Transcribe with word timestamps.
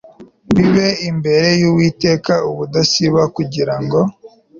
bibe 0.55 0.87
imbere 1.09 1.47
y 1.61 1.63
uwiteka 1.69 2.33
ubudasiba 2.49 3.21
kugira 3.35 3.75
ngo 3.83 3.99